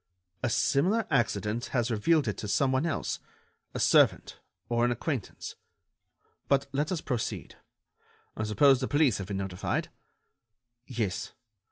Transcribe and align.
"A 0.41 0.49
similar 0.49 1.05
accident 1.11 1.65
has 1.77 1.91
revealed 1.91 2.27
it 2.27 2.35
to 2.37 2.47
some 2.47 2.71
one 2.71 2.87
else... 2.87 3.19
a 3.75 3.79
servant... 3.79 4.39
or 4.67 4.83
an 4.83 4.89
acquaintance. 4.89 5.55
But 6.47 6.65
let 6.71 6.91
us 6.91 7.01
proceed: 7.01 7.53
I 8.35 8.41
suppose 8.45 8.79
the 8.79 8.87
police 8.87 9.19
have 9.19 9.27
been 9.27 9.37
notified?" 9.37 9.91
"Yes. 10.87 11.33